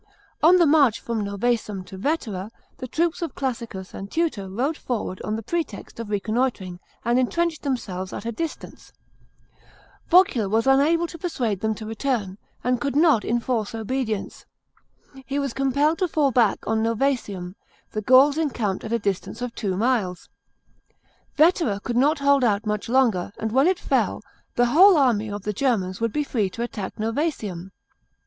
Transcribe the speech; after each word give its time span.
On 0.41 0.55
the 0.55 0.65
march 0.65 0.99
from 0.99 1.23
Novsesium 1.23 1.85
to 1.85 1.95
Vetera, 1.95 2.49
the 2.79 2.87
troope 2.87 3.21
of 3.21 3.35
Classicus 3.35 3.93
and 3.93 4.09
Tutor 4.09 4.49
rode 4.49 4.75
forward 4.75 5.21
on 5.21 5.35
the 5.35 5.43
pretext 5.43 5.99
of 5.99 6.09
reconnoitring, 6.09 6.79
and 7.05 7.19
entrenched 7.19 7.61
themselves 7.61 8.11
at 8.11 8.25
a 8.25 8.31
distance. 8.31 8.93
Vocula 10.09 10.49
was 10.49 10.63
358 10.63 10.63
REBELLIONS 10.63 10.63
IN 10.63 10.63
GERMANY 10.63 10.63
AND 10.63 10.63
JUDEA. 10.63 10.65
CHAV. 10.65 10.65
xs 10.65 10.73
unable 10.73 11.07
to 11.07 11.17
persuade 11.19 11.59
them 11.59 11.75
to 11.75 11.85
return, 11.85 12.37
and 12.63 12.81
could 12.81 12.95
not 12.95 13.23
enforce 13.23 13.71
obedieuce. 13.73 14.45
He 15.27 15.37
was 15.37 15.53
compelled 15.53 15.99
to 15.99 16.07
fall 16.07 16.31
back 16.31 16.65
on 16.65 16.81
Novsesium: 16.81 17.53
the 17.91 18.01
Gauls 18.01 18.39
encamped 18.39 18.83
at 18.83 18.91
a 18.91 18.97
distance 18.97 19.39
of 19.43 19.53
two 19.53 19.77
miles. 19.77 20.29
Vetera 21.35 21.79
could 21.79 21.95
not 21.95 22.17
hold 22.17 22.43
out 22.43 22.65
much 22.65 22.89
longer, 22.89 23.31
and 23.37 23.51
when 23.51 23.67
it 23.67 23.77
fell, 23.77 24.23
the 24.55 24.65
whole 24.73 24.97
army 24.97 25.29
of 25.29 25.43
the 25.43 25.53
Germans 25.53 26.01
would 26.01 26.11
be 26.11 26.23
free 26.23 26.49
to 26.49 26.63
attack 26.63 26.95
Novsesium. 26.95 27.69